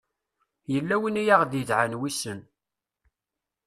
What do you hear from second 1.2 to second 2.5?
i aɣ-d-idɛan wissen